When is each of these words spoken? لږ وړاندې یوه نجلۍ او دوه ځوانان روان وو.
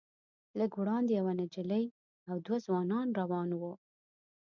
لږ 0.59 0.71
وړاندې 0.81 1.11
یوه 1.19 1.33
نجلۍ 1.39 1.85
او 2.29 2.35
دوه 2.45 2.57
ځوانان 2.65 3.07
روان 3.19 3.49
وو. 3.59 3.73